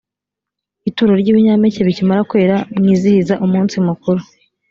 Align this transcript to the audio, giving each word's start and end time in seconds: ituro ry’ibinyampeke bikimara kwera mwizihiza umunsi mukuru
ituro 0.89 1.13
ry’ibinyampeke 1.21 1.81
bikimara 1.87 2.21
kwera 2.29 2.55
mwizihiza 2.77 3.33
umunsi 3.45 3.75
mukuru 3.87 4.21